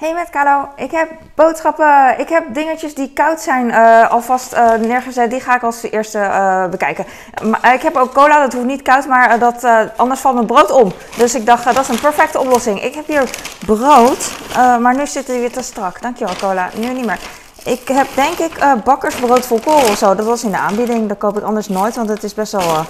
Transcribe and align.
Hey 0.00 0.14
met 0.14 0.30
Carlo, 0.30 0.68
ik 0.76 0.90
heb 0.90 1.10
boodschappen, 1.34 2.18
ik 2.18 2.28
heb 2.28 2.44
dingetjes 2.54 2.94
die 2.94 3.12
koud 3.12 3.40
zijn 3.40 3.66
uh, 3.66 4.10
alvast 4.10 4.52
uh, 4.52 4.74
neergezet. 4.74 5.30
Die 5.30 5.40
ga 5.40 5.56
ik 5.56 5.62
als 5.62 5.82
eerste 5.82 6.18
uh, 6.18 6.66
bekijken. 6.66 7.04
Maar, 7.42 7.74
ik 7.74 7.82
heb 7.82 7.96
ook 7.96 8.12
cola, 8.12 8.38
dat 8.38 8.52
hoeft 8.52 8.66
niet 8.66 8.82
koud, 8.82 9.06
maar 9.06 9.38
dat, 9.38 9.66
anders 9.96 10.20
valt 10.20 10.34
mijn 10.34 10.46
brood 10.46 10.70
om. 10.70 10.92
Dus 11.16 11.34
ik 11.34 11.46
dacht, 11.46 11.64
dat 11.64 11.78
is 11.78 11.88
een 11.88 12.00
perfecte 12.00 12.40
oplossing. 12.40 12.82
Ik 12.82 12.94
heb 12.94 13.06
hier 13.06 13.30
brood, 13.66 14.30
maar 14.54 14.94
nu 14.94 15.06
zit 15.06 15.26
hij 15.26 15.38
weer 15.38 15.52
te 15.52 15.62
strak. 15.62 16.02
Dankjewel 16.02 16.36
cola, 16.36 16.68
nu 16.74 16.92
niet 16.92 17.06
meer. 17.06 17.18
Ik 17.64 17.88
heb 17.88 18.06
denk 18.14 18.38
ik 18.38 18.82
bakkersbrood 18.84 19.46
volkoren 19.46 19.88
of 19.88 19.96
zo. 19.96 20.14
Dat 20.14 20.26
was 20.26 20.44
in 20.44 20.50
de 20.50 20.58
aanbieding, 20.58 21.08
dat 21.08 21.18
koop 21.18 21.38
ik 21.38 21.44
anders 21.44 21.68
nooit, 21.68 21.96
want 21.96 22.08
het 22.08 22.22
is 22.22 22.34
best 22.34 22.52
wel 22.52 22.84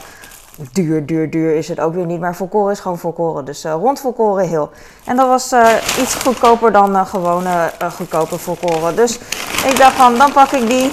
duur, 0.72 1.06
duur, 1.06 1.30
duur 1.30 1.54
is 1.54 1.68
het 1.68 1.80
ook 1.80 1.94
weer 1.94 2.06
niet. 2.06 2.20
Maar 2.20 2.36
volkoren 2.36 2.72
is 2.72 2.80
gewoon 2.80 2.98
volkoren. 2.98 3.44
Dus 3.44 3.64
uh, 3.64 3.72
rond 3.72 4.00
volkoren 4.00 4.48
heel. 4.48 4.70
En 5.04 5.16
dat 5.16 5.26
was 5.26 5.52
uh, 5.52 5.68
iets 6.00 6.14
goedkoper 6.14 6.72
dan 6.72 6.90
uh, 6.90 7.06
gewone 7.06 7.70
goedkope 7.94 8.38
volkoren. 8.38 8.96
Dus 8.96 9.18
ik 9.66 9.76
dacht 9.76 9.94
van, 9.94 10.18
dan 10.18 10.32
pak 10.32 10.50
ik 10.50 10.68
die. 10.68 10.92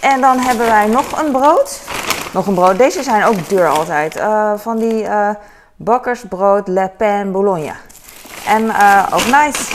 En 0.00 0.20
dan 0.20 0.38
hebben 0.38 0.66
wij 0.66 0.86
nog 0.86 1.22
een 1.22 1.32
brood. 1.32 1.80
Nog 2.32 2.46
een 2.46 2.54
brood. 2.54 2.78
Deze 2.78 3.02
zijn 3.02 3.24
ook 3.24 3.48
duur 3.48 3.68
altijd. 3.68 4.20
van 4.56 4.78
die 4.78 5.06
bakkersbrood 5.76 6.68
Le 6.68 6.90
Pen 6.96 7.32
Bologna. 7.32 7.74
En 8.46 8.62
ook 9.12 9.26
nice. 9.26 9.74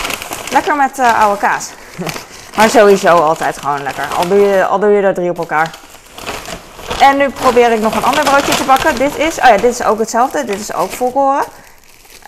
Lekker 0.52 0.76
met 0.76 0.99
oude 0.99 1.40
kaas. 1.40 1.70
maar 2.58 2.70
sowieso 2.70 3.08
altijd 3.08 3.58
gewoon 3.58 3.84
lekker. 3.84 4.08
Al 4.18 4.27
doe 4.27 4.40
je, 4.40 4.66
al 4.66 4.80
doe 4.80 4.90
je 4.90 5.02
er 5.02 5.13
drie 5.13 5.30
op 5.30 5.38
elkaar. 5.38 5.71
En 6.99 7.17
nu 7.17 7.30
probeer 7.30 7.71
ik 7.71 7.81
nog 7.81 7.95
een 7.95 8.03
ander 8.03 8.23
broodje 8.23 8.55
te 8.55 8.63
bakken. 8.63 8.95
Dit 8.95 9.17
is, 9.17 9.40
oh 9.40 9.45
ja, 9.45 9.57
dit 9.57 9.71
is 9.71 9.84
ook 9.84 9.99
hetzelfde. 9.99 10.45
Dit 10.45 10.59
is 10.59 10.73
ook 10.73 10.90
volkoren. 10.90 11.44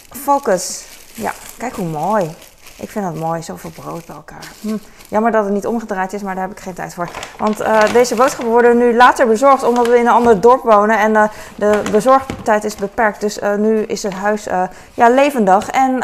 Focus. 0.09 0.83
Ja, 1.13 1.33
kijk 1.57 1.75
hoe 1.75 1.87
mooi. 1.87 2.35
Ik 2.75 2.89
vind 2.89 3.05
dat 3.05 3.15
mooi, 3.15 3.43
zoveel 3.43 3.69
brood 3.69 4.05
bij 4.05 4.15
elkaar. 4.15 4.51
Hm. 4.61 4.77
Jammer 5.07 5.31
dat 5.31 5.43
het 5.43 5.53
niet 5.53 5.65
omgedraaid 5.65 6.13
is, 6.13 6.21
maar 6.21 6.35
daar 6.35 6.47
heb 6.47 6.57
ik 6.57 6.63
geen 6.63 6.73
tijd 6.73 6.93
voor. 6.93 7.09
Want 7.37 7.61
uh, 7.61 7.93
deze 7.93 8.15
boodschappen 8.15 8.51
worden 8.51 8.77
nu 8.77 8.95
later 8.95 9.27
bezorgd 9.27 9.63
omdat 9.63 9.87
we 9.87 9.97
in 9.97 10.05
een 10.05 10.13
ander 10.13 10.41
dorp 10.41 10.63
wonen. 10.63 10.99
En 10.99 11.11
uh, 11.11 11.23
de 11.55 11.81
bezorgtijd 11.91 12.63
is 12.63 12.75
beperkt. 12.75 13.21
Dus 13.21 13.37
uh, 13.37 13.55
nu 13.55 13.81
is 13.81 14.03
het 14.03 14.13
huis 14.13 14.47
ja, 14.93 15.09
levendig. 15.09 15.69
En 15.69 16.03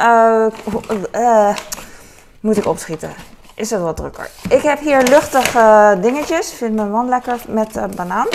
moet 2.39 2.57
ik 2.57 2.65
opschieten. 2.65 3.13
Is 3.53 3.69
het 3.69 3.81
wat 3.81 3.95
drukker. 3.95 4.29
Ik 4.49 4.61
heb 4.61 4.79
hier 4.79 5.01
luchtige 5.01 5.97
dingetjes. 6.01 6.53
Vindt 6.53 6.75
mijn 6.75 6.91
man 6.91 7.09
lekker 7.09 7.37
met 7.47 7.95
banaan 7.95 8.27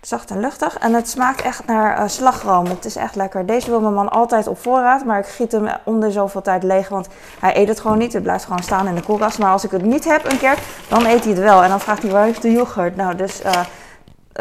zacht 0.00 0.30
en 0.30 0.40
luchtig. 0.40 0.78
En 0.78 0.94
het 0.94 1.08
smaakt 1.08 1.42
echt 1.42 1.66
naar 1.66 1.98
uh, 1.98 2.08
slagroom. 2.08 2.66
Het 2.66 2.84
is 2.84 2.96
echt 2.96 3.16
lekker. 3.16 3.46
Deze 3.46 3.70
wil 3.70 3.80
mijn 3.80 3.94
man 3.94 4.08
altijd 4.08 4.46
op 4.46 4.58
voorraad. 4.58 5.04
Maar 5.04 5.18
ik 5.18 5.26
giet 5.26 5.52
hem 5.52 5.68
om 5.84 6.00
de 6.00 6.10
zoveel 6.10 6.42
tijd 6.42 6.62
leeg. 6.62 6.88
Want 6.88 7.08
hij 7.40 7.56
eet 7.56 7.68
het 7.68 7.80
gewoon 7.80 7.98
niet. 7.98 8.12
Het 8.12 8.22
blijft 8.22 8.44
gewoon 8.44 8.62
staan 8.62 8.86
in 8.86 8.94
de 8.94 9.02
koelkast. 9.02 9.38
Maar 9.38 9.52
als 9.52 9.64
ik 9.64 9.70
het 9.70 9.82
niet 9.82 10.04
heb 10.04 10.30
een 10.30 10.38
keer, 10.38 10.58
dan 10.88 11.04
eet 11.06 11.24
hij 11.24 11.32
het 11.32 11.42
wel. 11.42 11.62
En 11.62 11.68
dan 11.68 11.80
vraagt 11.80 12.02
hij 12.02 12.10
waar 12.10 12.24
heeft 12.24 12.42
de 12.42 12.52
yoghurt? 12.52 12.96
Nou, 12.96 13.14
dus 13.14 13.44
uh, 13.44 13.60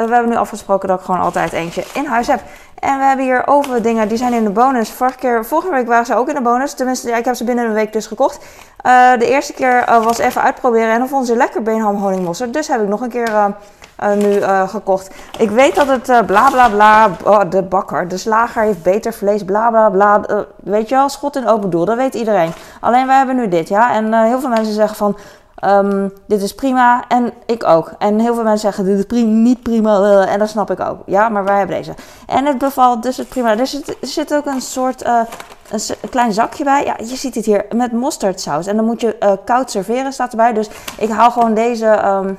we 0.06 0.14
hebben 0.14 0.30
nu 0.30 0.36
afgesproken 0.36 0.88
dat 0.88 1.00
ik 1.00 1.06
gewoon 1.06 1.22
altijd 1.22 1.52
eentje 1.54 1.84
in 1.94 2.06
huis 2.06 2.28
heb. 2.28 2.42
En 2.80 2.98
we 2.98 3.04
hebben 3.04 3.26
hier 3.26 3.48
over 3.48 3.82
dingen, 3.82 4.08
die 4.08 4.18
zijn 4.18 4.34
in 4.34 4.44
de 4.44 4.50
bonus. 4.50 4.90
Vorige, 4.90 5.18
keer, 5.18 5.46
vorige 5.46 5.70
week 5.70 5.88
waren 5.88 6.06
ze 6.06 6.16
ook 6.16 6.28
in 6.28 6.36
de 6.36 6.42
bonus. 6.42 6.74
Tenminste, 6.74 7.10
ja, 7.10 7.18
ik 7.18 7.26
heb 7.26 7.36
ze 7.36 7.44
binnen 7.44 7.66
een 7.66 7.74
week 7.74 7.94
dus 7.94 8.08
gekocht. 8.08 8.46
Uh, 8.86 9.12
de 9.20 9.28
eerste 9.28 9.54
keer 9.54 9.90
uh, 9.90 10.04
was 10.04 10.18
even 10.18 10.42
uitproberen 10.42 10.92
en 10.92 11.00
dan 11.00 11.08
vonden 11.08 11.28
ze 11.28 11.36
lekker 11.36 11.62
beenham 11.62 11.96
honingmosterd. 11.96 12.54
Dus 12.54 12.68
heb 12.68 12.82
ik 12.82 12.88
nog 12.88 13.02
een 13.02 13.10
keer 13.10 13.56
nu 14.16 14.42
gekocht. 14.68 15.10
Ik 15.38 15.50
weet 15.50 15.76
dat 15.76 15.88
het 15.88 16.26
bla 16.26 16.50
bla 16.50 16.70
bla, 16.70 17.44
de 17.46 17.64
bakker, 17.64 18.08
de 18.08 18.18
slager 18.18 18.62
heeft 18.62 18.84
beter 18.84 19.14
vlees, 19.14 19.44
bla 19.46 19.70
bla 19.70 19.90
bla. 19.90 20.22
weet 20.64 20.90
je 20.90 20.96
wel, 20.96 21.10
schot 21.10 21.36
in 21.36 21.48
open 21.48 21.70
doel, 21.70 21.86
dat 21.86 21.98
weet 21.98 22.14
iedereen. 22.14 22.52
Alleen 22.82 23.08
wij 23.08 23.18
hebben 23.18 23.36
nu 23.36 23.48
dit, 23.48 23.68
ja. 23.68 23.94
En 23.94 24.14
heel 24.24 24.40
veel 24.40 24.50
mensen 24.50 24.74
zeggen 24.74 24.96
van, 24.96 25.18
Um, 25.66 26.14
dit 26.28 26.42
is 26.42 26.56
prima 26.56 27.04
en 27.08 27.34
ik 27.46 27.64
ook. 27.64 27.92
En 27.98 28.20
heel 28.20 28.34
veel 28.34 28.44
mensen 28.44 28.60
zeggen 28.60 28.86
dit 28.86 29.12
is 29.12 29.24
niet 29.24 29.64
prima 29.64 30.00
uh, 30.00 30.34
en 30.34 30.40
dat 30.40 30.50
snap 30.50 30.72
ik 30.72 30.80
ook. 30.80 31.00
Ja, 31.06 31.30
maar 31.30 31.44
wij 31.44 31.58
hebben 31.58 31.76
deze. 31.76 31.94
En 32.26 32.46
het 32.46 32.58
bevalt, 32.58 33.04
dus 33.04 33.18
het 33.18 33.30
prima. 33.30 33.58
Er 33.58 33.68
zit, 34.02 34.34
ook 34.34 34.46
een 34.46 34.62
soort 34.62 35.06
uh, 35.06 35.20
een, 35.72 36.10
klein 36.10 36.34
zakje 36.34 36.64
bij. 36.64 36.86
Ja, 36.86 36.96
je 36.98 37.16
ziet 37.16 37.36
het 37.36 37.46
hier 37.46 37.66
met 37.76 37.92
mosterdsaus. 37.92 38.68
En 38.68 38.76
dan 38.76 38.86
moet 38.86 39.02
je 39.02 39.16
uh, 39.20 39.32
koud 39.46 39.72
serveren, 39.72 40.14
staat 40.14 40.32
erbij. 40.32 40.54
Dus 40.54 40.70
ik 40.98 41.10
haal 41.10 41.32
gewoon 41.32 41.54
deze, 41.54 42.06
um, 42.06 42.38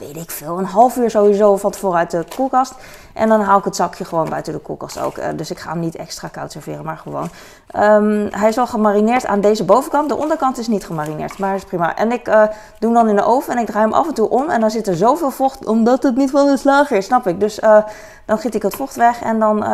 weet 0.00 0.16
ik 0.16 0.30
veel, 0.30 0.58
een 0.58 0.64
half 0.64 0.96
uur 0.96 1.10
sowieso 1.10 1.56
van 1.56 1.70
tevoren 1.70 1.98
uit 1.98 2.10
de 2.10 2.24
koelkast. 2.36 2.74
En 3.12 3.28
dan 3.28 3.40
haal 3.40 3.58
ik 3.58 3.64
het 3.64 3.76
zakje 3.76 4.04
gewoon 4.04 4.28
buiten 4.28 4.52
de 4.52 4.58
koelkast 4.58 5.00
ook. 5.00 5.18
Uh, 5.18 5.24
dus 5.36 5.50
ik 5.50 5.58
ga 5.58 5.70
hem 5.70 5.80
niet 5.80 5.96
extra 5.96 6.28
koud 6.28 6.52
serveren, 6.52 6.84
maar 6.84 6.96
gewoon. 6.96 7.28
Um, 7.76 8.28
hij 8.30 8.48
is 8.48 8.58
al 8.58 8.66
gemarineerd 8.66 9.26
aan 9.26 9.40
deze 9.40 9.64
bovenkant. 9.64 10.08
De 10.08 10.16
onderkant 10.16 10.58
is 10.58 10.68
niet 10.68 10.86
gemarineerd, 10.86 11.38
maar 11.38 11.54
is 11.54 11.64
prima. 11.64 11.96
En 11.96 12.12
ik 12.12 12.28
uh, 12.28 12.42
doe 12.78 12.90
hem 12.90 12.94
dan 12.94 13.08
in 13.08 13.16
de 13.16 13.24
oven 13.24 13.52
en 13.52 13.58
ik 13.58 13.66
draai 13.66 13.84
hem 13.84 13.94
af 13.94 14.08
en 14.08 14.14
toe 14.14 14.28
om. 14.28 14.50
En 14.50 14.60
dan 14.60 14.70
zit 14.70 14.86
er 14.86 14.96
zoveel 14.96 15.30
vocht, 15.30 15.66
omdat 15.66 16.02
het 16.02 16.16
niet 16.16 16.30
van 16.30 16.46
de 16.46 16.56
slager 16.56 16.96
is, 16.96 17.04
snap 17.04 17.26
ik. 17.26 17.40
Dus 17.40 17.58
uh, 17.58 17.76
dan 18.24 18.38
giet 18.38 18.54
ik 18.54 18.62
het 18.62 18.76
vocht 18.76 18.96
weg 18.96 19.22
en 19.22 19.38
dan... 19.38 19.64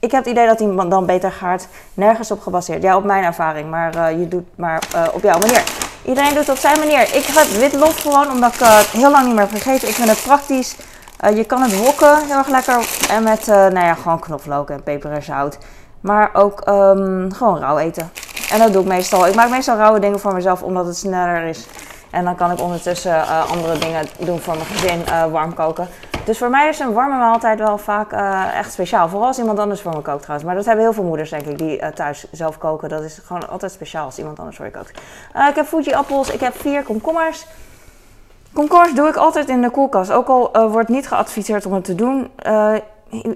ik 0.00 0.10
heb 0.10 0.24
het 0.24 0.32
idee 0.32 0.46
dat 0.46 0.58
hij 0.58 0.88
dan 0.88 1.06
beter 1.06 1.32
gaat. 1.32 1.68
Nergens 1.94 2.30
op 2.30 2.40
gebaseerd. 2.40 2.82
Ja, 2.82 2.96
op 2.96 3.04
mijn 3.04 3.24
ervaring. 3.24 3.70
Maar 3.70 4.12
je 4.12 4.28
doet 4.28 4.46
maar 4.56 4.82
op 5.12 5.22
jouw 5.22 5.38
manier. 5.38 5.87
Iedereen 6.08 6.34
doet 6.34 6.38
het 6.38 6.48
op 6.48 6.56
zijn 6.56 6.78
manier. 6.78 7.00
Ik 7.00 7.24
heb 7.24 7.46
wit 7.46 7.72
lof 7.72 8.00
gewoon, 8.00 8.30
omdat 8.30 8.54
ik 8.54 8.60
het 8.60 8.86
heel 8.86 9.10
lang 9.10 9.26
niet 9.26 9.34
meer 9.34 9.48
vergeten. 9.48 9.88
Ik 9.88 9.94
vind 9.94 10.08
het 10.08 10.22
praktisch. 10.22 10.76
Uh, 11.24 11.36
je 11.36 11.44
kan 11.44 11.62
het 11.62 11.76
wokken 11.76 12.26
heel 12.26 12.36
erg 12.36 12.48
lekker. 12.48 12.86
En 13.10 13.22
met 13.22 13.48
uh, 13.48 13.54
nou 13.54 13.86
ja, 13.86 13.94
gewoon 13.94 14.18
knoflook 14.18 14.70
en 14.70 14.82
peper 14.82 15.12
en 15.12 15.22
zout. 15.22 15.58
Maar 16.00 16.30
ook 16.32 16.68
um, 16.68 17.32
gewoon 17.32 17.58
rauw 17.58 17.78
eten. 17.78 18.10
En 18.50 18.58
dat 18.58 18.72
doe 18.72 18.82
ik 18.82 18.88
meestal. 18.88 19.26
Ik 19.26 19.34
maak 19.34 19.50
meestal 19.50 19.76
rauwe 19.76 20.00
dingen 20.00 20.20
voor 20.20 20.34
mezelf 20.34 20.62
omdat 20.62 20.86
het 20.86 20.96
sneller 20.96 21.42
is. 21.44 21.66
En 22.10 22.24
dan 22.24 22.36
kan 22.36 22.50
ik 22.50 22.60
ondertussen 22.60 23.26
andere 23.48 23.78
dingen 23.78 24.06
doen 24.18 24.40
voor 24.40 24.54
mijn 24.54 24.66
gezin, 24.66 25.04
warm 25.30 25.54
koken. 25.54 25.88
Dus 26.28 26.38
voor 26.38 26.50
mij 26.50 26.68
is 26.68 26.78
een 26.78 26.92
warme 26.92 27.16
maaltijd 27.16 27.58
wel 27.58 27.78
vaak 27.78 28.12
echt 28.54 28.72
speciaal. 28.72 29.08
Vooral 29.08 29.26
als 29.26 29.38
iemand 29.38 29.58
anders 29.58 29.80
voor 29.80 29.92
me 29.94 30.02
kookt 30.02 30.22
trouwens. 30.22 30.44
Maar 30.44 30.54
dat 30.54 30.64
hebben 30.64 30.84
heel 30.84 30.92
veel 30.92 31.04
moeders 31.04 31.30
denk 31.30 31.46
ik 31.46 31.58
die 31.58 31.92
thuis 31.92 32.26
zelf 32.30 32.58
koken. 32.58 32.88
Dat 32.88 33.02
is 33.02 33.20
gewoon 33.24 33.48
altijd 33.48 33.72
speciaal 33.72 34.04
als 34.04 34.18
iemand 34.18 34.38
anders 34.38 34.56
voor 34.56 34.64
je 34.64 34.70
kookt. 34.70 34.90
ik 35.48 35.54
heb 35.54 35.66
Fuji 35.66 35.92
appels, 35.92 36.30
ik 36.30 36.40
heb 36.40 36.56
vier 36.56 36.82
komkommers. 36.82 37.46
Komkommers 38.52 38.94
doe 38.94 39.08
ik 39.08 39.16
altijd 39.16 39.48
in 39.48 39.62
de 39.62 39.70
koelkast. 39.70 40.10
Ook 40.10 40.28
al 40.28 40.68
wordt 40.70 40.88
niet 40.88 41.08
geadviseerd 41.08 41.66
om 41.66 41.72
het 41.72 41.84
te 41.84 41.94
doen. 41.94 42.30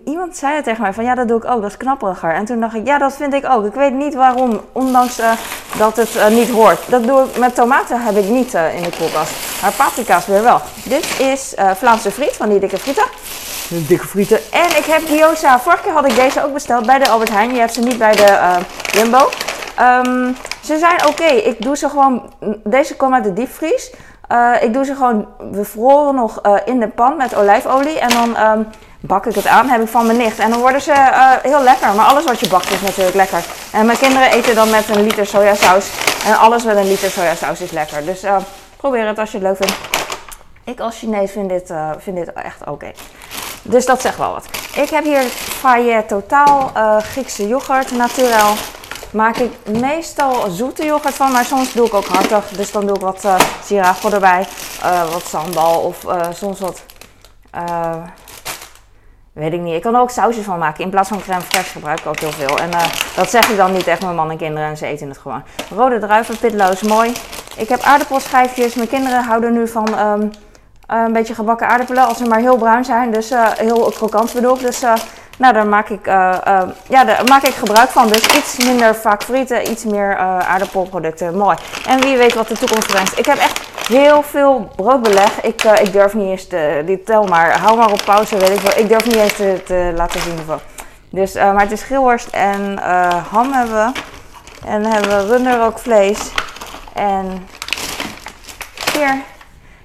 Iemand 0.05 0.37
zei 0.37 0.55
het 0.55 0.65
tegen 0.65 0.83
mij 0.83 0.93
van 0.93 1.05
ja, 1.05 1.15
dat 1.15 1.28
doe 1.28 1.37
ik 1.37 1.44
ook, 1.44 1.62
dat 1.62 1.71
is 1.71 1.77
knapperiger. 1.77 2.34
En 2.34 2.44
toen 2.44 2.60
dacht 2.60 2.75
ik, 2.75 2.87
ja, 2.87 2.99
dat 2.99 3.15
vind 3.15 3.34
ik 3.34 3.49
ook. 3.50 3.65
Ik 3.65 3.75
weet 3.75 3.93
niet 3.93 4.15
waarom, 4.15 4.60
ondanks 4.72 5.21
uh, 5.21 5.33
dat 5.78 5.97
het 5.97 6.28
niet 6.31 6.50
hoort. 6.50 6.91
Dat 6.91 7.05
doe 7.05 7.25
ik 7.25 7.38
met 7.38 7.55
tomaten 7.55 8.00
heb 8.00 8.16
ik 8.16 8.28
niet 8.28 8.55
in 8.55 8.83
de 8.83 8.93
koelkast. 8.99 9.33
Maar 9.62 9.72
paprika's 9.72 10.27
weer 10.27 10.43
wel. 10.43 10.60
Dit 10.84 11.21
is 11.21 11.55
Vlaamse 11.75 12.10
friet 12.10 12.37
van 12.37 12.49
die 12.49 12.59
dikke 12.59 12.78
frieten. 12.78 13.05
Dikke 13.69 14.06
frieten. 14.06 14.38
En 14.53 14.66
ik 14.66 14.84
heb 14.84 15.03
gyoza. 15.06 15.60
Vorige 15.60 15.83
keer 15.83 15.93
had 15.93 16.06
ik 16.06 16.15
deze 16.15 16.44
ook 16.44 16.53
besteld 16.53 16.87
bij 16.87 16.99
de 16.99 17.09
Albert 17.09 17.31
Heijn. 17.31 17.54
Je 17.54 17.60
hebt 17.60 17.75
ze 17.75 17.81
niet 17.81 17.99
bij 17.99 18.12
de 18.12 18.59
Jumbo. 18.93 19.28
Um, 19.81 20.37
ze 20.65 20.78
zijn 20.78 21.06
oké. 21.06 21.25
Ik 21.25 21.62
doe 21.62 21.77
ze 21.77 21.89
gewoon. 21.89 22.33
Deze 22.65 22.97
komen 22.97 23.15
uit 23.15 23.25
de 23.25 23.33
diepvries. 23.33 23.93
Ik 24.60 24.72
doe 24.72 24.84
ze 24.84 24.94
gewoon 24.94 25.27
bevroren 25.50 26.15
nog 26.15 26.41
in 26.65 26.81
de 26.81 26.89
pan 26.89 27.16
met 27.16 27.34
olijfolie. 27.34 27.99
En 27.99 28.09
dan 28.09 28.41
um, 28.41 28.66
bak 29.04 29.26
ik 29.26 29.34
het 29.34 29.46
aan, 29.46 29.68
heb 29.68 29.80
ik 29.80 29.88
van 29.88 30.06
mijn 30.06 30.18
nicht. 30.18 30.38
En 30.38 30.50
dan 30.50 30.60
worden 30.60 30.80
ze 30.80 30.90
uh, 30.90 31.30
heel 31.42 31.62
lekker. 31.62 31.94
Maar 31.94 32.06
alles 32.06 32.24
wat 32.24 32.40
je 32.40 32.48
bakt 32.48 32.70
is 32.70 32.80
natuurlijk 32.80 33.16
lekker. 33.16 33.44
En 33.70 33.86
mijn 33.86 33.98
kinderen 33.98 34.30
eten 34.30 34.54
dan 34.54 34.70
met 34.70 34.88
een 34.88 35.02
liter 35.02 35.26
sojasaus. 35.26 35.90
En 36.24 36.38
alles 36.38 36.64
met 36.64 36.76
een 36.76 36.88
liter 36.88 37.10
sojasaus 37.10 37.60
is 37.60 37.70
lekker. 37.70 38.04
Dus 38.04 38.22
probeer 38.76 39.06
het 39.06 39.18
als 39.18 39.30
je 39.30 39.38
het 39.38 39.46
leuk 39.46 39.56
vindt. 39.56 39.74
Ik 40.64 40.80
als 40.80 40.98
Chinees 40.98 41.30
vind 41.30 41.48
dit, 41.48 41.72
vind 41.98 42.16
dit 42.16 42.32
echt 42.32 42.66
oké. 42.66 42.92
Dus 43.62 43.86
dat 43.86 44.00
zegt 44.00 44.18
wel 44.18 44.32
wat. 44.32 44.46
Ik 44.74 44.91
heb 44.91 45.04
hier 45.04 45.22
Fayet 45.60 46.08
Totaal 46.08 46.70
Griekse 47.02 47.48
yoghurt, 47.48 47.91
naturel 47.91 48.54
maak 49.10 49.36
ik 49.36 49.52
meestal 49.80 50.50
zoete 50.50 50.84
yoghurt 50.84 51.14
van, 51.14 51.32
maar 51.32 51.44
soms 51.44 51.72
doe 51.72 51.86
ik 51.86 51.94
ook 51.94 52.06
hartig. 52.06 52.48
Dus 52.48 52.72
dan 52.72 52.86
doe 52.86 52.97
ik 52.97 53.03
wat 53.03 53.24
uh, 53.71 54.12
erbij, 54.12 54.47
wat 55.12 55.27
sambal 55.27 55.80
of 55.80 56.06
soms 56.32 56.60
wat, 56.60 56.82
weet 59.32 59.52
ik 59.52 59.60
niet. 59.60 59.74
Ik 59.74 59.82
kan 59.82 59.94
er 59.94 60.00
ook 60.00 60.10
sausjes 60.10 60.44
van 60.44 60.58
maken. 60.58 60.84
In 60.84 60.90
plaats 60.90 61.08
van 61.08 61.20
crème 61.20 61.42
fraîche 61.42 61.72
gebruik 61.72 62.00
ik 62.00 62.06
ook 62.06 62.18
heel 62.18 62.32
veel. 62.32 62.58
En 62.58 62.70
dat 63.16 63.30
zeg 63.30 63.48
ik 63.48 63.56
dan 63.56 63.72
niet 63.72 63.84
tegen 63.84 64.04
mijn 64.04 64.16
man 64.16 64.30
en 64.30 64.36
kinderen 64.36 64.68
en 64.68 64.76
ze 64.76 64.86
eten 64.86 65.08
het 65.08 65.18
gewoon. 65.18 65.42
Rode 65.76 65.98
druiven, 65.98 66.38
pitloos, 66.38 66.82
mooi. 66.82 67.12
Ik 67.56 67.68
heb 67.68 67.80
aardappelschijfjes. 67.80 68.74
Mijn 68.74 68.88
kinderen 68.88 69.24
houden 69.24 69.52
nu 69.52 69.68
van 69.68 69.98
um, 69.98 70.30
een 70.86 71.12
beetje 71.12 71.34
gebakken 71.34 71.68
aardappelen 71.68 72.06
als 72.06 72.16
ze 72.16 72.24
maar 72.24 72.38
heel 72.38 72.56
bruin 72.56 72.84
zijn. 72.84 73.10
Dus 73.10 73.32
heel 73.56 73.92
krokant 73.94 74.32
bedoel 74.32 74.54
ik. 74.54 74.60
Dus 74.60 74.80
nou, 75.38 75.54
daar 75.54 75.66
maak 75.66 75.88
ik, 75.88 76.06
uh, 76.06 76.34
ja, 76.88 77.04
daar 77.04 77.24
maak 77.24 77.42
ik 77.42 77.54
gebruik 77.54 77.88
van. 77.88 78.08
Dus 78.08 78.36
iets 78.36 78.64
minder 78.64 78.94
vaak 78.94 79.22
frieten, 79.22 79.70
iets 79.70 79.84
meer 79.84 80.16
aardappelproducten. 80.18 81.36
Mooi. 81.36 81.56
En 81.86 82.00
wie 82.00 82.16
weet 82.16 82.34
wat 82.34 82.48
de 82.48 82.58
toekomst 82.58 82.86
brengt. 82.86 83.18
Ik 83.18 83.26
heb 83.26 83.38
echt 83.38 83.60
heel 83.86 84.22
veel 84.22 84.70
broodbeleg. 84.76 85.40
Ik, 85.42 85.62
ik 85.62 85.92
durf 85.92 86.14
niet 86.14 86.30
eens 86.30 86.46
te, 86.46 86.82
die 86.86 87.02
tel 87.02 87.24
maar, 87.26 87.58
hou 87.58 87.76
maar 87.76 87.92
op 87.92 88.02
pauze, 88.04 88.36
weet 88.36 88.50
ik 88.50 88.60
wel. 88.60 88.78
Ik 88.78 88.88
durf 88.88 89.06
niet 89.06 89.16
eens 89.16 89.36
te, 89.36 89.62
te 89.64 89.92
laten 89.96 90.20
zien. 90.20 90.38
Of 90.48 90.62
Dus, 91.10 91.34
maar 91.34 91.60
het 91.60 91.72
is 91.72 91.82
geelworst 91.82 92.28
en 92.28 92.78
ham 93.30 93.52
hebben 93.52 93.74
we. 93.74 94.00
En 94.66 94.82
dan 94.82 94.92
hebben 94.92 95.10
we 95.10 95.26
runderrookvlees. 95.26 96.32
En 96.94 97.46
hier. 98.92 99.22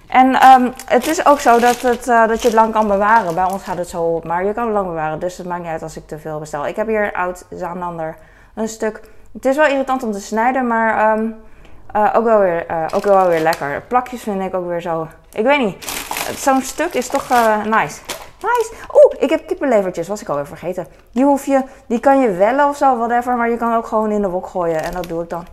En 0.08 0.36
ehm, 0.36 0.70
het 0.86 1.08
is 1.08 1.26
ook 1.26 1.40
zo 1.40 1.60
dat, 1.60 1.82
het, 1.82 2.08
eh, 2.08 2.28
dat 2.28 2.42
je 2.42 2.48
het 2.48 2.58
lang 2.58 2.74
kan 2.74 2.88
bewaren. 2.88 3.36
Bij 3.36 3.52
ons 3.52 3.64
gaat 3.64 3.78
het 3.78 3.90
zo 3.90 4.02
op, 4.02 4.24
maar 4.24 4.46
je 4.46 4.54
kan 4.54 4.64
het 4.64 4.74
lang 4.74 4.88
bewaren. 4.88 5.20
Dus 5.20 5.38
het 5.38 5.48
maakt 5.48 5.62
niet 5.62 5.72
uit 5.72 5.84
als 5.84 5.98
ik 5.98 6.08
te 6.08 6.20
veel 6.20 6.40
bestel. 6.40 6.68
Ik 6.68 6.76
heb 6.76 6.88
hier 6.88 7.14
oud 7.14 7.46
Zaanander 7.50 8.18
een 8.56 8.68
stuk. 8.68 9.02
Het 9.34 9.46
is 9.46 9.56
wel 9.56 9.68
irritant 9.68 10.04
om 10.04 10.12
te 10.12 10.22
snijden, 10.22 10.68
maar 10.68 10.98
ehm, 10.98 11.30
eh, 11.92 12.14
ook, 12.14 12.24
wel 12.24 12.40
weer, 12.40 12.72
uh, 12.72 12.86
ook 12.94 13.04
wel 13.04 13.28
weer 13.28 13.40
lekker. 13.40 13.82
Plakjes 13.88 14.22
vind 14.24 14.42
ik 14.42 14.54
ook 14.54 14.68
weer 14.68 14.82
zo. 14.82 15.08
Ik 15.34 15.44
weet 15.46 15.60
niet. 15.60 15.86
Zo'n 16.36 16.62
stuk 16.62 16.94
is 16.94 17.08
toch 17.08 17.30
nice. 17.64 18.02
Nice. 18.40 18.74
Oeh, 18.94 19.14
ik 19.20 19.30
heb 19.30 19.48
kippenlevertjes, 19.48 20.08
was 20.08 20.22
ik 20.22 20.30
alweer 20.30 20.48
vergeten. 20.48 20.88
Die 21.12 21.24
hoef 21.24 21.46
je, 21.46 21.64
die 21.88 22.00
kan 22.00 22.20
je 22.20 22.32
wellen 22.32 22.68
of 22.68 22.78
zo, 22.78 22.98
whatever. 22.98 23.36
Maar 23.36 23.50
je 23.50 23.58
kan 23.58 23.76
ook 23.76 23.88
gewoon 23.88 24.12
in 24.12 24.22
de 24.22 24.30
wok 24.30 24.48
gooien. 24.48 24.84
En 24.84 24.92
dat 24.92 25.08
doe 25.08 25.24
ik 25.24 25.30
dan. 25.30 25.46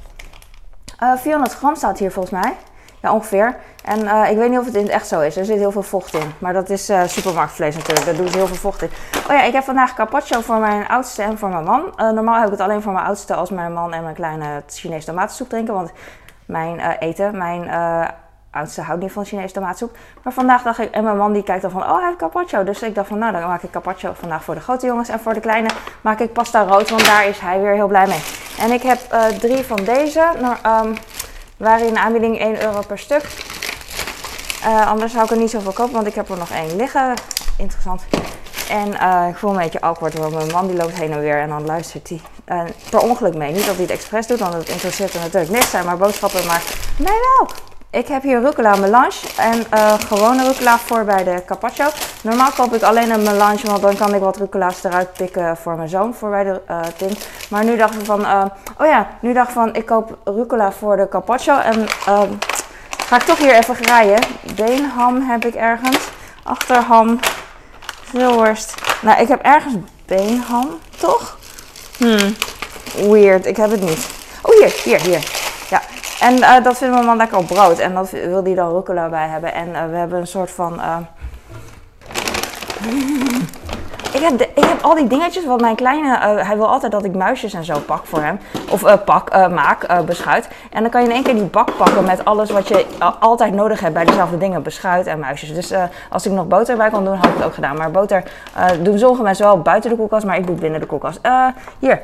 400 1.17 1.55
gram 1.55 1.75
staat 1.75 1.99
hier 1.99 2.13
volgens 2.13 2.43
mij. 2.43 2.57
Ja, 3.03 3.13
ongeveer. 3.13 3.57
En 3.85 4.29
ik 4.31 4.37
weet 4.37 4.51
niet 4.51 4.59
of 4.59 4.65
het 4.65 4.75
in 4.75 4.91
echt 4.91 5.07
zo 5.07 5.21
is. 5.21 5.37
Er 5.37 5.45
zit 5.45 5.59
heel 5.59 5.71
veel 5.71 5.83
vocht 5.83 6.15
in. 6.15 6.33
Maar 6.39 6.53
dat 6.53 6.71
is 6.71 6.93
supermarktvlees 7.07 7.77
natuurlijk. 7.77 8.07
Daar 8.07 8.17
doen 8.17 8.27
heel 8.27 8.47
veel 8.47 8.57
vocht 8.57 8.83
in. 8.83 8.91
Oh 9.31 9.33
ja, 9.33 9.43
ik 9.43 9.53
heb 9.53 9.65
vandaag 9.65 9.95
carpaccio 9.95 10.41
voor 10.41 10.59
mijn 10.59 10.89
oudste 10.89 11.23
en 11.23 11.39
voor 11.39 11.49
mijn 11.49 11.65
man. 11.65 11.93
Normaal 11.97 12.37
heb 12.37 12.45
ik 12.45 12.51
het 12.53 12.61
alleen 12.61 12.83
voor 12.83 12.93
mijn 12.93 13.07
oudste 13.07 13.35
als 13.35 13.51
mijn 13.51 13.73
man 13.73 13.93
en 13.93 14.03
mijn 14.03 14.15
kleine 14.15 14.63
Chinese 14.67 15.07
tomatensoep 15.07 15.49
drinken. 15.49 15.75
Want 15.75 15.93
mijn 16.46 16.81
eten, 16.81 17.38
mijn 17.38 17.70
oudste 18.50 18.82
houdt 18.82 19.02
niet 19.02 19.12
van 19.12 19.25
Chinese 19.25 19.55
tomatensoep. 19.55 19.96
Maar 20.23 20.32
vandaag 20.32 20.62
dacht 20.62 20.79
ik, 20.79 20.91
en 20.91 21.05
mijn 21.05 21.17
man 21.17 21.32
die 21.32 21.43
kijkt 21.43 21.62
dan 21.62 21.70
van, 21.70 21.82
oh 21.82 21.96
hij 21.96 22.06
heeft 22.06 22.19
carpaccio. 22.19 22.64
Dus 22.64 22.82
ik 22.82 22.94
dacht 22.94 23.08
van, 23.08 23.19
nou 23.19 23.32
dan 23.32 23.49
maak 23.49 23.62
ik 23.62 23.70
carpaccio 23.70 24.12
vandaag 24.14 24.44
voor 24.44 24.55
de 24.55 24.61
grote 24.61 24.87
jongens. 24.87 25.08
En 25.08 25.20
voor 25.20 25.35
de 25.35 25.41
kleine 25.41 25.69
maak 26.00 26.20
ik 26.20 26.32
pasta 26.32 26.62
rood, 26.62 26.91
want 26.91 27.05
daar 27.05 27.26
is 27.26 27.38
hij 27.38 27.61
weer 27.61 27.75
heel 27.75 27.88
blij 27.88 28.06
mee. 28.06 28.23
En 28.58 28.70
ik 28.70 28.82
heb 28.82 28.99
drie 29.38 29.64
van 29.64 29.85
deze. 29.85 30.32
Nou, 30.41 30.87
um, 30.87 30.94
waren 31.56 31.87
in 31.87 31.99
aanbieding 31.99 32.38
1 32.38 32.62
euro 32.62 32.81
per 32.87 32.99
stuk. 32.99 33.23
Uh, 34.64 34.88
anders 34.88 35.12
zou 35.12 35.25
ik 35.25 35.31
er 35.31 35.37
niet 35.37 35.50
zoveel 35.50 35.73
kopen, 35.73 35.94
want 35.94 36.06
ik 36.06 36.14
heb 36.14 36.29
er 36.29 36.38
nog 36.38 36.50
één 36.50 36.76
liggen. 36.76 37.14
Interessant. 37.56 38.02
En 38.71 38.89
uh, 38.89 39.29
ik 39.29 39.37
voel 39.37 39.51
een 39.51 39.57
beetje 39.57 39.81
awkward, 39.81 40.19
want 40.19 40.35
mijn 40.35 40.51
man 40.51 40.67
die 40.67 40.77
loopt 40.77 40.99
heen 40.99 41.13
en 41.13 41.21
weer 41.21 41.39
en 41.41 41.49
dan 41.49 41.65
luistert 41.65 42.09
hij 42.09 42.21
uh, 42.49 42.63
per 42.91 43.01
ongeluk 43.01 43.35
mee. 43.35 43.53
Niet 43.53 43.67
dat 43.67 43.75
hij 43.75 43.85
het 43.85 43.93
expres 43.93 44.27
doet, 44.27 44.39
want 44.39 44.55
het 44.55 44.69
interesseert 44.69 45.13
hem 45.13 45.23
natuurlijk 45.23 45.53
niks. 45.53 45.71
zijn 45.71 45.85
maar 45.85 45.97
boodschappen, 45.97 46.47
maar 46.47 46.63
mij 46.99 47.13
wel. 47.39 47.49
Ik 47.91 48.09
heb 48.09 48.23
hier 48.23 48.41
rucola 48.41 48.77
melange 48.77 49.21
en 49.37 49.67
gewone 50.07 50.45
rucola 50.45 50.79
voor 50.79 51.05
bij 51.05 51.25
de 51.25 51.43
carpaccio. 51.47 51.87
Normaal 52.23 52.51
koop 52.51 52.75
ik 52.75 52.83
alleen 52.83 53.11
een 53.11 53.23
melange, 53.23 53.67
want 53.67 53.83
dan 53.83 53.97
kan 53.97 54.15
ik 54.15 54.21
wat 54.21 54.37
rucola's 54.37 54.85
eruit 54.85 55.13
pikken 55.13 55.57
voor 55.57 55.77
mijn 55.77 55.89
zoon 55.89 56.15
voor 56.15 56.31
bij 56.31 56.45
de 56.45 56.61
ding. 56.97 57.19
Maar 57.51 57.65
nu 57.65 57.77
dacht 57.77 57.95
ik 57.95 58.05
van, 58.05 58.21
oh 58.79 58.87
ja, 58.87 59.07
nu 59.21 59.33
dacht 59.33 59.49
ik 59.49 59.55
van, 59.55 59.75
ik 59.75 59.87
koop 59.87 60.17
rucola 60.25 60.73
voor 60.73 60.97
de 60.97 61.09
carpaccio 61.09 61.59
en 61.59 61.87
ehm, 62.07 62.33
Ga 63.07 63.17
ik 63.17 63.23
toch 63.23 63.39
hier 63.39 63.55
even 63.55 63.75
graaien. 63.75 64.21
Beenham 64.55 65.21
heb 65.21 65.45
ik 65.45 65.55
ergens. 65.55 66.09
Achterham. 66.43 67.19
Veelworst. 68.15 68.75
Nou, 69.03 69.21
ik 69.21 69.29
heb 69.29 69.43
ergens 69.43 69.75
beenham, 70.07 70.69
toch? 70.97 71.39
Hmm. 71.97 72.37
Weird. 73.11 73.47
Ik 73.47 73.57
heb 73.57 73.71
het 73.71 73.81
niet. 73.81 74.09
Oh, 74.43 74.55
hier, 74.59 74.73
hier, 74.85 75.01
hier. 75.01 75.31
Ja. 75.71 75.83
En 76.21 76.37
uh, 76.37 76.63
dat 76.63 76.79
vindt 76.79 76.95
mijn 76.95 77.07
man 77.07 77.17
lekker 77.17 77.39
op 77.39 77.47
brood. 77.47 77.79
En 77.79 77.95
dat 77.95 78.11
wil 78.11 78.45
hij 78.45 78.55
dan 78.55 78.73
rucola 78.73 79.09
bij 79.09 79.29
hebben. 79.29 79.55
En 79.55 79.69
uh, 79.69 79.91
we 79.91 79.97
hebben 79.97 80.21
een 80.21 80.27
soort 80.27 80.51
van... 80.51 80.75
Uh, 80.75 80.97
ik 84.32 84.65
heb 84.65 84.82
al 84.82 84.94
die 84.94 85.06
dingetjes, 85.06 85.44
wat 85.44 85.61
mijn 85.61 85.76
kleine, 85.76 86.09
uh, 86.09 86.47
hij 86.47 86.56
wil 86.56 86.69
altijd 86.69 86.93
dat 86.93 87.05
ik 87.05 87.15
muisjes 87.15 87.53
en 87.53 87.65
zo 87.65 87.79
pak 87.79 88.06
voor 88.06 88.23
hem. 88.23 88.38
Of 88.71 88.82
uh, 88.82 88.93
pak, 89.05 89.35
uh, 89.35 89.49
maak, 89.49 90.05
beschuit. 90.06 90.49
En 90.71 90.82
dan 90.82 90.91
kan 90.91 91.03
je 91.03 91.09
in 91.09 91.15
één 91.15 91.23
keer 91.23 91.35
die 91.35 91.44
bak 91.44 91.76
pakken 91.76 92.05
met 92.05 92.25
alles 92.25 92.50
wat 92.50 92.69
je 92.69 92.87
altijd 93.21 93.55
nodig 93.55 93.81
hebt 93.81 93.94
bij 93.94 94.05
dezelfde 94.05 94.38
dingen. 94.38 94.62
Beschuit 94.62 95.06
en 95.06 95.19
muisjes. 95.19 95.55
Dus 95.55 95.73
als 96.11 96.26
ik 96.26 96.32
nog 96.32 96.47
boter 96.47 96.76
bij 96.76 96.91
kon 96.91 97.05
doen, 97.05 97.17
had 97.17 97.26
ik 97.26 97.35
het 97.35 97.44
ook 97.44 97.55
gedaan. 97.55 97.76
Maar 97.76 97.91
boter 97.91 98.23
doen 98.82 98.99
sommige 98.99 99.23
mensen 99.23 99.44
wel 99.44 99.59
buiten 99.59 99.91
de 99.91 99.97
koelkast, 99.97 100.27
maar 100.27 100.37
ik 100.37 100.47
doe 100.47 100.56
binnen 100.56 100.81
de 100.81 100.87
koelkast. 100.87 101.20
hier, 101.79 102.00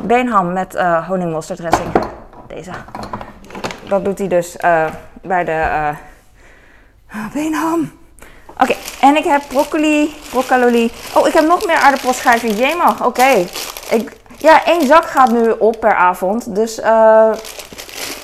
beenham 0.00 0.52
met 0.52 0.78
honingmosterdressing. 1.08 1.88
Deze. 2.46 2.70
Dat 3.88 4.04
doet 4.04 4.18
hij 4.18 4.28
dus 4.28 4.56
bij 5.22 5.44
de 5.44 5.92
beenham. 7.32 7.90
Oké, 8.58 8.74
en 9.00 9.16
ik 9.16 9.24
heb 9.24 9.42
broccoli, 9.48 10.14
broccoli. 10.30 10.92
Oh, 11.14 11.26
ik 11.26 11.32
heb 11.32 11.46
nog 11.46 11.66
meer 11.66 11.76
aardappelschijven. 11.76 12.54
Jemig, 12.54 13.04
oké. 13.04 13.46
Ja, 14.36 14.64
één 14.64 14.86
zak 14.86 15.04
gaat 15.04 15.30
nu 15.30 15.50
op 15.50 15.80
per 15.80 15.94
avond. 15.94 16.54
Dus, 16.54 16.78
uh, 16.78 16.86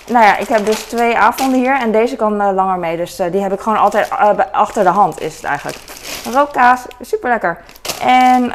nou 0.06 0.24
ja, 0.24 0.36
ik 0.36 0.48
heb 0.48 0.66
dus 0.66 0.80
twee 0.80 1.18
avonden 1.18 1.58
hier. 1.60 1.80
En 1.80 1.92
deze 1.92 2.16
kan 2.16 2.40
uh, 2.40 2.52
langer 2.54 2.78
mee. 2.78 2.96
Dus 2.96 3.20
uh, 3.20 3.26
die 3.32 3.40
heb 3.40 3.52
ik 3.52 3.60
gewoon 3.60 3.78
altijd 3.78 4.10
achter 4.52 4.82
de 4.82 4.90
hand, 4.90 5.20
is 5.20 5.34
het 5.34 5.44
eigenlijk. 5.44 5.78
Rookkaas, 6.32 6.80
super 7.00 7.30
lekker. 7.30 7.60
En 8.02 8.52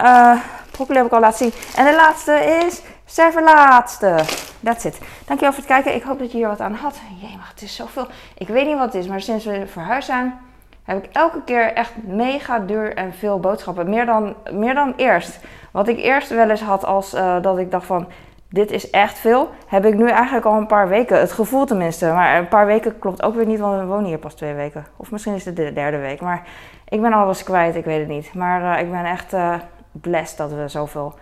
broccoli 0.71 0.97
heb 0.97 1.07
ik 1.07 1.13
al 1.13 1.19
laten 1.19 1.38
zien. 1.38 1.53
En 1.75 1.85
de 1.85 1.95
laatste 1.95 2.33
is 2.65 2.81
serverlaatste. 3.06 4.15
That's 4.63 4.83
it. 4.83 4.97
Dankjewel 5.25 5.53
voor 5.53 5.63
het 5.63 5.73
kijken. 5.73 5.95
Ik 5.95 6.03
hoop 6.03 6.19
dat 6.19 6.31
je 6.31 6.38
hier 6.38 6.47
wat 6.47 6.62
aan 6.62 6.73
had. 6.73 6.95
Jemig, 7.21 7.50
het 7.50 7.62
is 7.62 7.75
zoveel. 7.75 8.07
Ik 8.38 8.47
weet 8.47 8.65
niet 8.65 8.77
wat 8.77 8.94
het 8.94 9.03
is, 9.03 9.07
maar 9.07 9.21
sinds 9.21 9.45
we 9.45 9.68
verhuisd 9.68 10.07
zijn 10.07 10.46
heb 10.88 11.04
ik 11.04 11.10
elke 11.12 11.44
keer 11.44 11.74
echt 11.74 11.94
mega 12.04 12.60
duur 12.60 12.95
en 12.95 13.13
veel 13.13 13.39
boodschappen. 13.39 13.89
Meer 13.89 14.06
dan, 14.06 14.36
meer 14.51 14.74
dan 14.74 14.94
eerst. 14.95 15.39
Wat 15.72 15.88
ik 15.88 15.98
eerst 15.98 16.30
wel 16.30 16.50
eens 16.50 16.62
had 16.62 16.86
als 16.86 17.13
uh, 17.13 17.42
dat 17.42 17.57
ik 17.57 17.72
dacht 17.72 17.86
van 17.86 18.07
dit 18.50 18.72
is 18.72 18.89
echt 18.89 19.19
veel, 19.19 19.50
heb 19.66 19.86
ik 19.86 19.95
nu 19.95 20.10
eigenlijk 20.10 20.45
al 20.45 20.57
een 20.57 20.68
paar 20.68 20.88
weken. 20.88 21.19
Het 21.19 21.31
gevoel 21.31 21.66
tenminste. 21.66 22.12
Maar 22.12 22.38
een 22.38 22.48
paar 22.48 22.66
weken 22.66 23.00
klopt 23.00 23.24
ook 23.24 23.36
weer 23.36 23.45
niet, 23.45 23.60
want 23.60 23.80
we 23.80 23.86
wonen 23.86 24.06
hier 24.06 24.18
pas 24.18 24.34
twee 24.34 24.54
weken. 24.54 24.86
Of 24.98 25.12
misschien 25.12 25.34
is 25.34 25.45
het 25.45 25.56
de 25.56 25.74
derde 25.74 25.98
week. 25.98 26.22
Maar 26.22 26.48
ik 26.90 27.01
ben 27.01 27.13
alles 27.13 27.44
kwijt, 27.44 27.75
ik 27.75 27.86
weet 27.86 28.00
het 28.00 28.07
niet. 28.07 28.33
Maar 28.33 28.62
uh, 28.62 28.81
ik 28.86 28.92
ben 28.92 29.06
echt 29.06 29.33
uh, 29.33 29.56
blessed 29.92 30.38
dat 30.38 30.51
we 30.51 30.68
zoveel 30.68 31.13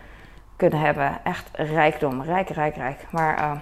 kunnen 0.55 0.79
hebben. 0.79 1.11
Echt 1.23 1.49
rijkdom, 1.53 2.21
rijk, 2.21 2.49
rijk, 2.49 2.75
rijk. 2.75 3.05
Maar 3.11 3.61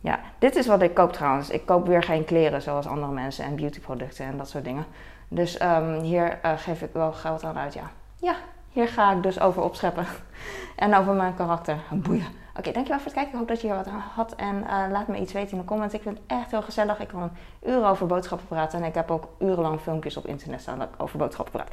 ja, 0.00 0.18
dit 0.38 0.56
is 0.56 0.66
wat 0.66 0.82
ik 0.82 0.94
koop 0.94 1.12
trouwens. 1.12 1.50
Ik 1.50 1.66
koop 1.66 1.86
weer 1.86 2.02
geen 2.02 2.24
kleren 2.24 2.62
zoals 2.62 2.86
andere 2.86 3.12
mensen 3.12 3.44
en 3.44 3.56
beautyproducten 3.56 4.26
en 4.26 4.36
dat 4.36 4.48
soort 4.48 4.64
dingen. 4.64 4.84
Dus 5.34 5.62
um, 5.62 6.00
hier 6.00 6.38
uh, 6.44 6.52
geef 6.56 6.82
ik 6.82 6.92
wel 6.92 7.12
geld 7.12 7.44
aan 7.44 7.58
uit, 7.58 7.74
ja. 7.74 7.90
Ja, 8.16 8.34
hier 8.68 8.88
ga 8.88 9.12
ik 9.12 9.22
dus 9.22 9.40
over 9.40 9.62
opscheppen. 9.62 10.06
en 10.76 10.94
over 10.94 11.14
mijn 11.14 11.34
karakter. 11.34 11.76
Boeien. 11.90 12.26
Oké, 12.56 12.72
dankjewel 12.72 13.00
voor 13.00 13.12
het 13.12 13.14
kijken. 13.14 13.32
Ik 13.32 13.38
hoop 13.38 13.48
dat 13.48 13.60
je 13.60 13.66
hier 13.66 13.76
wat 13.76 13.86
had. 14.14 14.34
En 14.34 14.56
uh, 14.56 14.84
laat 14.90 15.08
me 15.08 15.18
iets 15.18 15.32
weten 15.32 15.50
in 15.52 15.58
de 15.58 15.64
comments. 15.64 15.94
Ik 15.94 16.02
vind 16.02 16.18
het 16.18 16.26
echt 16.26 16.50
heel 16.50 16.62
gezellig. 16.62 17.00
Ik 17.00 17.08
kan 17.08 17.30
uren 17.66 17.88
over 17.88 18.06
boodschappen 18.06 18.46
praten. 18.46 18.78
En 18.78 18.84
ik 18.84 18.94
heb 18.94 19.10
ook 19.10 19.28
urenlang 19.38 19.80
filmpjes 19.80 20.16
op 20.16 20.26
internet 20.26 20.60
staan 20.60 20.78
dat 20.78 20.88
ik 20.88 21.02
over 21.02 21.18
boodschappen 21.18 21.52
praat. 21.52 21.70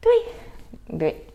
Doei! 0.00 0.20
Doei! 0.98 1.34